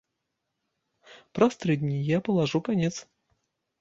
Праз 1.39 1.53
тры 1.65 1.73
дні 1.83 1.99
я 2.15 2.25
палажу 2.31 2.59
канец. 2.69 2.95